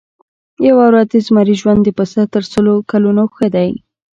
[0.67, 3.71] یوه ورځ د زمري ژوند د پسه تر سلو کلونو ښه دی.